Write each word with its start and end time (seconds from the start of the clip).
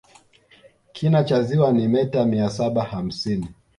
kina 0.93 1.23
cha 1.23 1.43
ziwa 1.43 1.71
ni 1.73 1.81
ni 1.81 1.87
meta 1.87 2.25
mia 2.25 2.49
saba 2.49 2.83
hamsini 2.83 3.47